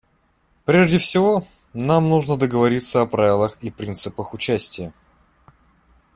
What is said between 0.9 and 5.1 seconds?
всего, нам нужно договориться о правилах и принципах участия.